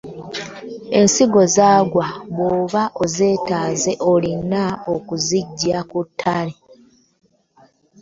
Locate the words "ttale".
6.09-6.53